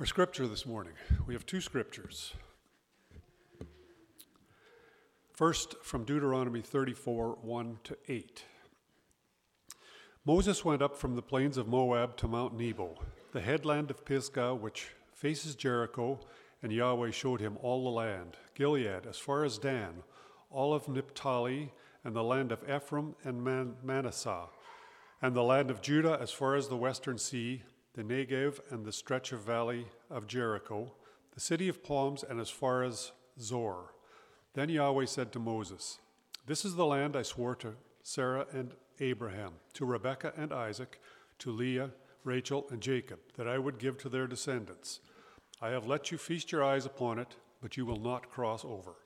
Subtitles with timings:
[0.00, 0.94] Our scripture this morning,
[1.26, 2.32] we have two scriptures.
[5.34, 8.44] First, from Deuteronomy 34 1 to 8.
[10.24, 12.96] Moses went up from the plains of Moab to Mount Nebo,
[13.32, 16.18] the headland of Pisgah, which faces Jericho,
[16.62, 20.02] and Yahweh showed him all the land Gilead, as far as Dan,
[20.48, 21.74] all of Naphtali,
[22.04, 24.46] and the land of Ephraim and Man- Manasseh,
[25.20, 27.64] and the land of Judah, as far as the western sea,
[27.94, 30.92] the Negev, and the stretch of valley of Jericho,
[31.34, 33.94] the city of palms, and as far as Zoar.
[34.54, 35.98] Then Yahweh said to Moses,
[36.46, 41.00] This is the land I swore to Sarah and Abraham, to Rebekah and Isaac,
[41.40, 41.90] to Leah,
[42.24, 45.00] Rachel, and Jacob, that I would give to their descendants.
[45.60, 48.96] I have let you feast your eyes upon it, but you will not cross over.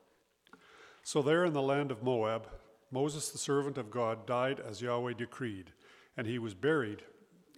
[1.02, 2.48] So there in the land of Moab,
[2.90, 5.72] Moses, the servant of God, died as Yahweh decreed,
[6.16, 7.02] and he was buried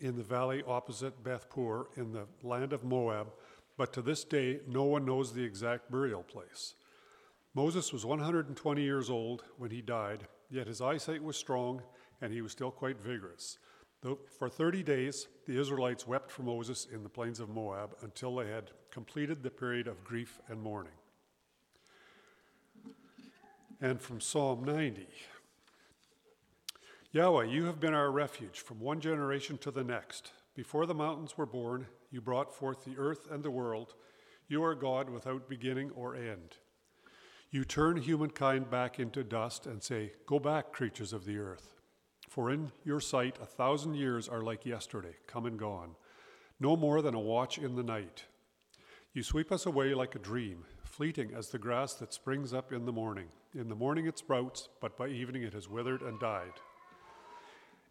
[0.00, 3.32] in the valley opposite Bethpeor in the land of Moab,
[3.76, 6.74] but to this day no one knows the exact burial place.
[7.54, 11.82] Moses was 120 years old when he died, yet his eyesight was strong
[12.20, 13.58] and he was still quite vigorous.
[14.38, 18.46] For 30 days, the Israelites wept for Moses in the plains of Moab until they
[18.46, 20.92] had completed the period of grief and mourning.
[23.80, 25.06] And from Psalm 90
[27.16, 30.32] Yahweh, you have been our refuge from one generation to the next.
[30.54, 33.94] Before the mountains were born, you brought forth the earth and the world.
[34.48, 36.58] You are God without beginning or end.
[37.50, 41.72] You turn humankind back into dust and say, Go back, creatures of the earth.
[42.28, 45.96] For in your sight, a thousand years are like yesterday, come and gone,
[46.60, 48.24] no more than a watch in the night.
[49.14, 52.84] You sweep us away like a dream, fleeting as the grass that springs up in
[52.84, 53.28] the morning.
[53.54, 56.52] In the morning it sprouts, but by evening it has withered and died.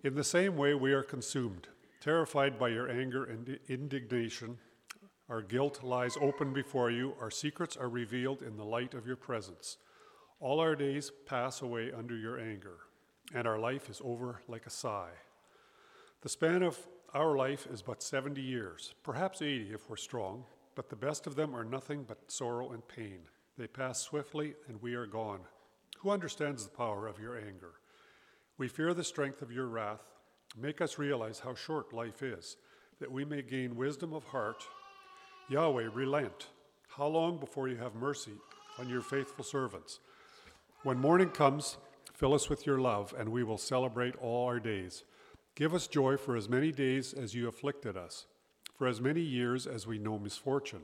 [0.06, 1.68] In the same way, we are consumed,
[2.00, 4.60] terrified by your anger and indignation.
[5.30, 9.16] Our guilt lies open before you, our secrets are revealed in the light of your
[9.16, 9.78] presence.
[10.40, 12.82] All our days pass away under your anger,
[13.34, 15.10] and our life is over like a sigh.
[16.22, 16.78] The span of
[17.16, 20.46] our life is but 70 years, perhaps 80 if we're strong,
[20.76, 23.22] but the best of them are nothing but sorrow and pain.
[23.58, 25.40] They pass swiftly, and we are gone.
[25.98, 27.80] Who understands the power of your anger?
[28.58, 30.02] We fear the strength of your wrath.
[30.58, 32.56] Make us realize how short life is,
[33.00, 34.64] that we may gain wisdom of heart.
[35.50, 36.48] Yahweh, relent.
[36.88, 38.32] How long before you have mercy
[38.80, 40.00] on your faithful servants?
[40.84, 41.78] When morning comes,
[42.14, 45.04] fill us with your love, and we will celebrate all our days.
[45.56, 48.26] Give us joy for as many days as you afflicted us,
[48.78, 50.84] for as many years as we know misfortune.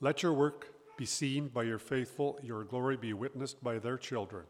[0.00, 4.44] Let your work be seen by your faithful, your glory be witnessed by their children.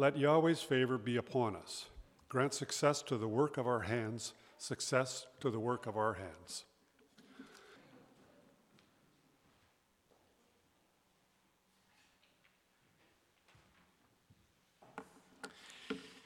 [0.00, 1.84] Let Yahweh's favor be upon us.
[2.30, 6.64] Grant success to the work of our hands, success to the work of our hands.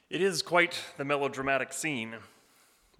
[0.08, 2.14] It is quite the melodramatic scene.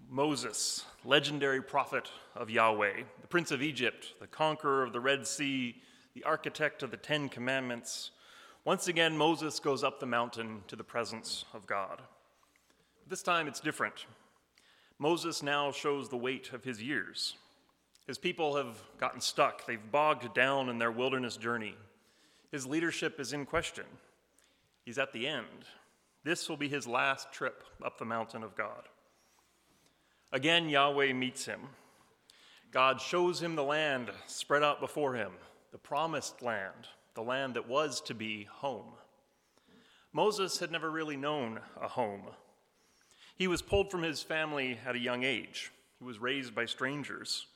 [0.09, 5.77] Moses, legendary prophet of Yahweh, the prince of Egypt, the conqueror of the Red Sea,
[6.13, 8.11] the architect of the Ten Commandments,
[8.65, 12.01] once again, Moses goes up the mountain to the presence of God.
[13.07, 14.07] This time it's different.
[14.97, 17.35] Moses now shows the weight of his years.
[18.07, 21.75] His people have gotten stuck, they've bogged down in their wilderness journey.
[22.51, 23.85] His leadership is in question.
[24.83, 25.65] He's at the end.
[26.23, 28.89] This will be his last trip up the mountain of God.
[30.31, 31.61] Again, Yahweh meets him.
[32.71, 35.33] God shows him the land spread out before him,
[35.71, 38.93] the promised land, the land that was to be home.
[40.13, 42.23] Moses had never really known a home.
[43.35, 45.71] He was pulled from his family at a young age.
[45.99, 47.47] He was raised by strangers.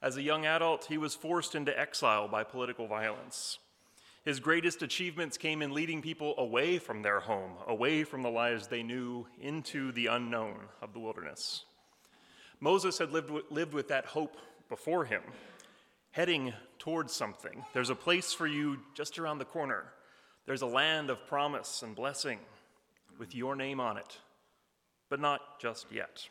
[0.00, 3.58] As a young adult, he was forced into exile by political violence.
[4.24, 8.66] His greatest achievements came in leading people away from their home, away from the lives
[8.66, 11.64] they knew, into the unknown of the wilderness.
[12.60, 14.36] Moses had lived with, lived with that hope
[14.68, 15.22] before him
[16.16, 17.62] heading towards something.
[17.74, 19.84] There's a place for you just around the corner.
[20.46, 22.38] There's a land of promise and blessing
[23.18, 24.16] with your name on it,
[25.10, 26.26] but not just yet.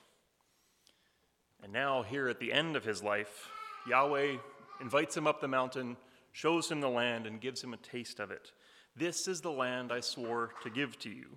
[1.62, 3.48] And now, here at the end of his life,
[3.88, 4.38] Yahweh
[4.82, 5.98] invites him up the mountain,
[6.32, 8.54] shows him the land, and gives him a taste of it.
[8.96, 11.28] This is the land I swore to give to you.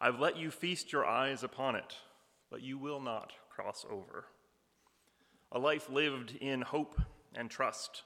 [0.00, 1.96] I've let you feast your eyes upon it,
[2.48, 4.26] but you will not cross over.
[5.50, 6.96] A life lived in hope
[7.36, 8.02] and trust.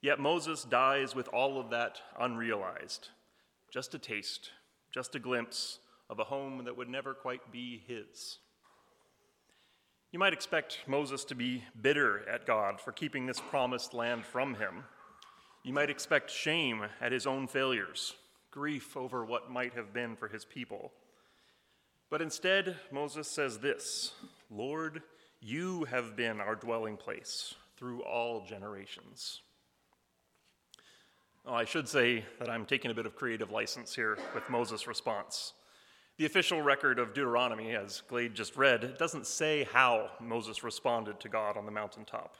[0.00, 3.08] Yet Moses dies with all of that unrealized.
[3.72, 4.50] Just a taste,
[4.92, 8.38] just a glimpse of a home that would never quite be his.
[10.10, 14.54] You might expect Moses to be bitter at God for keeping this promised land from
[14.54, 14.84] him.
[15.64, 18.14] You might expect shame at his own failures,
[18.50, 20.92] grief over what might have been for his people.
[22.08, 24.12] But instead, Moses says this
[24.50, 25.02] Lord,
[25.40, 29.40] you have been our dwelling place through all generations.
[31.46, 34.88] Oh, I should say that I'm taking a bit of creative license here with Moses'
[34.88, 35.52] response.
[36.16, 41.28] The official record of Deuteronomy, as Glade just read, doesn't say how Moses responded to
[41.28, 42.34] God on the mountaintop.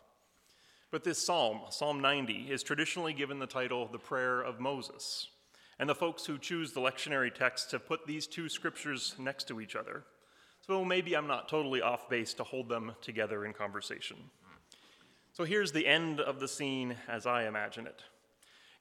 [0.90, 5.28] But this psalm, Psalm 90, is traditionally given the title the Prayer of Moses.
[5.78, 9.60] And the folks who choose the lectionary text have put these two scriptures next to
[9.60, 10.02] each other.
[10.66, 14.16] So maybe I'm not totally off base to hold them together in conversation.
[15.38, 18.02] So here's the end of the scene as I imagine it.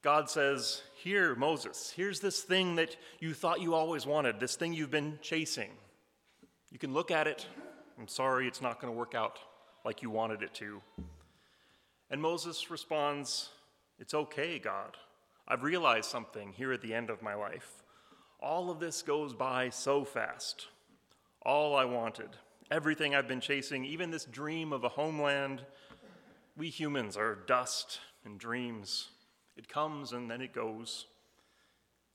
[0.02, 4.74] God says, Here, Moses, here's this thing that you thought you always wanted, this thing
[4.74, 5.70] you've been chasing.
[6.72, 7.46] You can look at it.
[8.00, 9.38] I'm sorry, it's not going to work out
[9.86, 10.82] like you wanted it to.
[12.10, 13.50] And Moses responds,
[14.00, 14.98] It's okay, God.
[15.48, 17.84] I've realized something here at the end of my life.
[18.40, 20.66] All of this goes by so fast.
[21.44, 22.30] All I wanted,
[22.72, 25.62] everything I've been chasing, even this dream of a homeland,
[26.58, 29.10] we humans are dust and dreams.
[29.56, 31.06] It comes and then it goes.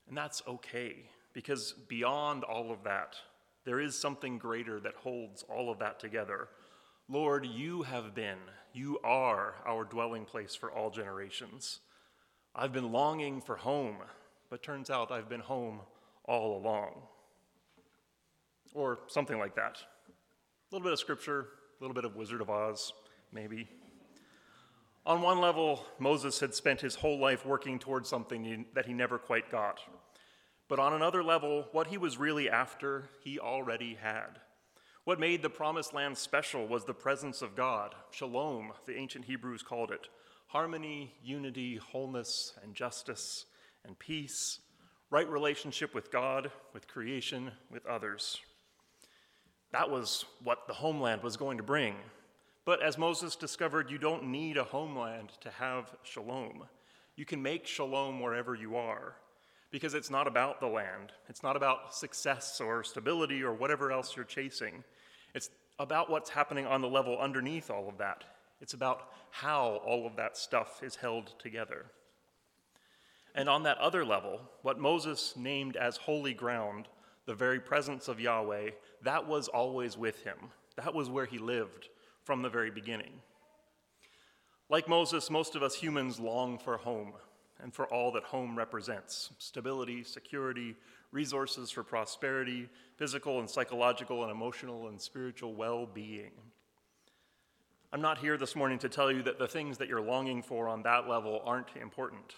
[0.08, 0.96] And that's okay,
[1.32, 3.14] because beyond all of that,
[3.64, 6.48] there is something greater that holds all of that together.
[7.08, 8.38] Lord, you have been,
[8.72, 11.78] you are our dwelling place for all generations.
[12.54, 13.98] I've been longing for home,
[14.50, 15.80] but turns out I've been home
[16.24, 17.02] all along.
[18.74, 19.78] Or something like that.
[20.08, 22.92] A little bit of scripture, a little bit of Wizard of Oz,
[23.32, 23.68] maybe.
[25.04, 29.18] On one level, Moses had spent his whole life working towards something that he never
[29.18, 29.80] quite got.
[30.68, 34.38] But on another level, what he was really after, he already had.
[35.04, 39.62] What made the promised land special was the presence of God, shalom, the ancient Hebrews
[39.62, 40.08] called it
[40.46, 43.46] harmony, unity, wholeness, and justice,
[43.86, 44.60] and peace,
[45.10, 48.38] right relationship with God, with creation, with others.
[49.72, 51.96] That was what the homeland was going to bring.
[52.64, 56.64] But as Moses discovered, you don't need a homeland to have shalom.
[57.16, 59.16] You can make shalom wherever you are
[59.72, 61.12] because it's not about the land.
[61.28, 64.84] It's not about success or stability or whatever else you're chasing.
[65.34, 68.24] It's about what's happening on the level underneath all of that.
[68.60, 71.86] It's about how all of that stuff is held together.
[73.34, 76.86] And on that other level, what Moses named as holy ground,
[77.26, 78.70] the very presence of Yahweh,
[79.02, 80.36] that was always with him.
[80.76, 81.88] That was where he lived
[82.24, 83.12] from the very beginning.
[84.68, 87.12] Like Moses, most of us humans long for home
[87.62, 90.76] and for all that home represents stability, security,
[91.12, 96.32] resources for prosperity, physical and psychological and emotional and spiritual well being.
[97.92, 100.66] I'm not here this morning to tell you that the things that you're longing for
[100.66, 102.36] on that level aren't important.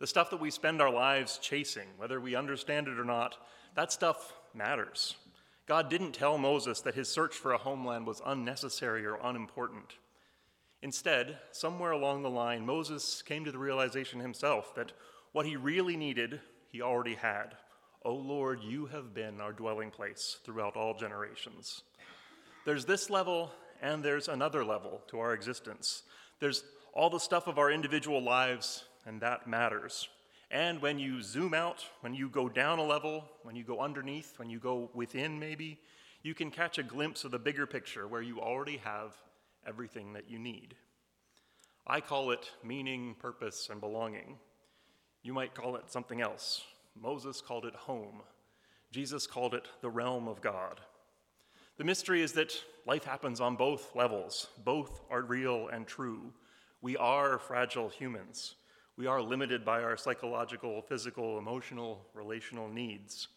[0.00, 3.36] The stuff that we spend our lives chasing, whether we understand it or not,
[3.76, 5.14] that stuff matters.
[5.66, 9.94] God didn't tell Moses that his search for a homeland was unnecessary or unimportant.
[10.82, 14.92] Instead, somewhere along the line, Moses came to the realization himself that
[15.32, 16.40] what he really needed,
[16.70, 17.56] he already had.
[18.04, 21.82] O oh Lord, you have been our dwelling place throughout all generations.
[22.64, 23.50] There's this level,
[23.82, 26.04] and there's another level to our existence.
[26.38, 30.08] There's all the stuff of our individual lives, and that matters.
[30.50, 34.38] And when you zoom out, when you go down a level, when you go underneath,
[34.38, 35.80] when you go within, maybe,
[36.22, 39.14] you can catch a glimpse of the bigger picture where you already have
[39.66, 40.74] everything that you need.
[41.86, 44.38] I call it meaning, purpose, and belonging.
[45.22, 46.62] You might call it something else.
[47.00, 48.22] Moses called it home.
[48.90, 50.80] Jesus called it the realm of God.
[51.76, 52.54] The mystery is that
[52.86, 56.32] life happens on both levels, both are real and true.
[56.80, 58.54] We are fragile humans.
[58.98, 63.28] We are limited by our psychological, physical, emotional, relational needs.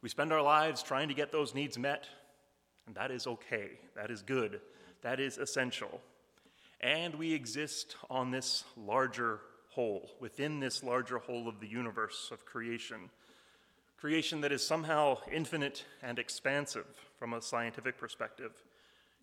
[0.00, 2.08] We spend our lives trying to get those needs met,
[2.86, 3.72] and that is okay.
[3.94, 4.62] That is good.
[5.02, 6.00] That is essential.
[6.80, 12.46] And we exist on this larger whole, within this larger whole of the universe of
[12.46, 13.10] creation.
[13.98, 16.86] Creation that is somehow infinite and expansive
[17.18, 18.52] from a scientific perspective.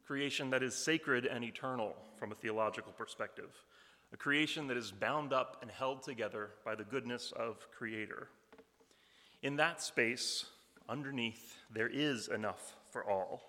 [0.06, 3.50] Creation that is sacred and eternal from a theological perspective
[4.14, 8.30] a creation that is bound up and held together by the goodness of Creator.
[9.42, 10.46] In that space,
[10.88, 13.42] underneath, there is enough for all.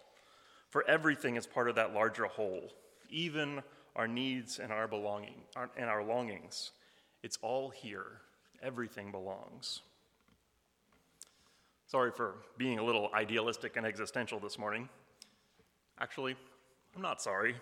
[0.69, 2.71] For everything is part of that larger whole,
[3.09, 3.63] even
[3.97, 5.43] our needs and our belonging
[5.77, 6.71] and our longings.
[7.23, 8.21] It's all here.
[8.63, 9.81] Everything belongs.
[11.87, 14.89] Sorry for being a little idealistic and existential this morning.
[15.99, 16.37] Actually,
[16.95, 17.57] I'm not sorry.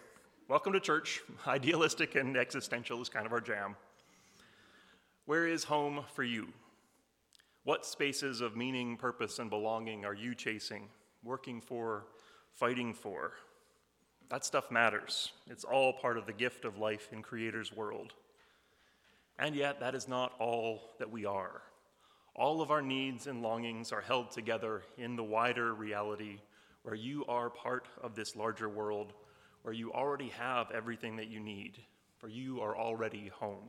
[0.49, 1.21] Welcome to church.
[1.47, 3.77] Idealistic and existential is kind of our jam.
[5.27, 6.49] Where is home for you?
[7.65, 10.89] What spaces of meaning, purpose, and belonging are you chasing,
[11.23, 12.07] working for,
[12.55, 13.33] fighting for?
[14.31, 15.33] That stuff matters.
[15.49, 18.15] It's all part of the gift of life in Creator's world.
[19.39, 21.61] And yet, that is not all that we are.
[22.35, 26.39] All of our needs and longings are held together in the wider reality
[26.85, 29.13] where you are part of this larger world,
[29.69, 31.77] where you already have everything that you need,
[32.17, 33.69] for you are already home.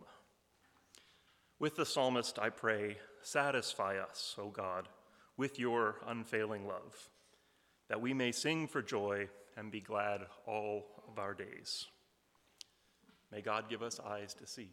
[1.60, 4.88] With the psalmist, I pray, satisfy us, O God,
[5.36, 7.10] with your unfailing love,
[7.90, 9.28] that we may sing for joy
[9.58, 11.88] and be glad all of our days.
[13.30, 14.70] May God give us eyes to see.